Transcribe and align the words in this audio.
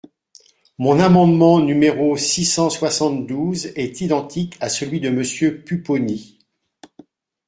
Mon 0.79 0.99
amendement 0.99 1.59
numéro 1.59 2.17
six 2.17 2.43
cent 2.45 2.71
soixante-douze 2.71 3.67
est 3.75 4.01
identique 4.01 4.57
à 4.59 4.67
celui 4.67 4.99
de 4.99 5.11
Monsieur 5.11 5.63
Pupponi. 5.63 6.39